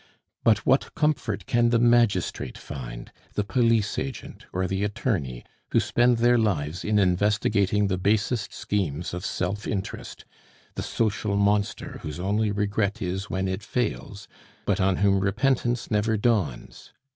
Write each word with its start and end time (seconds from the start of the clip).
But 0.43 0.65
what 0.65 0.95
comfort 0.95 1.45
can 1.45 1.69
the 1.69 1.77
magistrate 1.77 2.57
find, 2.57 3.11
the 3.35 3.43
police 3.43 3.99
agent, 3.99 4.47
or 4.51 4.65
the 4.65 4.83
attorney, 4.83 5.43
who 5.73 5.79
spend 5.79 6.17
their 6.17 6.39
lives 6.39 6.83
in 6.83 6.97
investigating 6.97 7.85
the 7.85 7.99
basest 7.99 8.51
schemes 8.51 9.13
of 9.13 9.23
self 9.23 9.67
interest, 9.67 10.25
the 10.73 10.81
social 10.81 11.35
monster 11.37 11.99
whose 12.01 12.19
only 12.19 12.49
regret 12.51 12.99
is 12.99 13.29
when 13.29 13.47
it 13.47 13.61
fails, 13.61 14.27
but 14.65 14.81
on 14.81 14.95
whom 14.95 15.19
repentance 15.19 15.91
never 15.91 16.17
dawns? 16.17 16.93